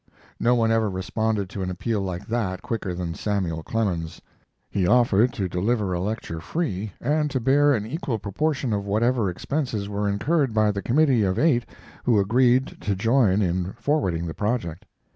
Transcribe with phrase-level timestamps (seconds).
[0.39, 4.19] No one ever responded to an appeal like that quicker than Samuel Clemens.
[4.67, 9.29] He offered to deliver a lecture free, and to bear an equal proportion of whatever
[9.29, 11.67] expenses were incurred by the committee of eight
[12.03, 14.85] who agreed to join in forwarding the project.